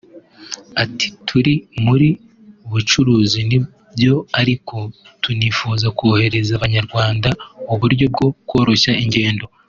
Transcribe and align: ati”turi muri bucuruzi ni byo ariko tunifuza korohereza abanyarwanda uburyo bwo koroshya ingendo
ati”turi 0.83 1.53
muri 1.85 2.07
bucuruzi 2.69 3.39
ni 3.49 3.57
byo 3.95 4.15
ariko 4.41 4.75
tunifuza 5.23 5.85
korohereza 5.97 6.51
abanyarwanda 6.55 7.29
uburyo 7.73 8.05
bwo 8.13 8.27
koroshya 8.49 8.93
ingendo 9.03 9.45